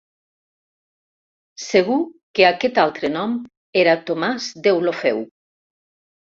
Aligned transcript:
Segur 1.65 1.99
que 2.39 2.47
aquest 2.49 2.81
altre 2.87 3.13
nom 3.19 3.37
era 3.85 3.97
«Tomàs 4.11 4.51
Deulofeu». 4.69 5.25